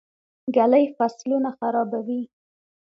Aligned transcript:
ږلۍ 0.55 0.85
فصلونه 0.97 1.49
خرابوي. 1.59 2.21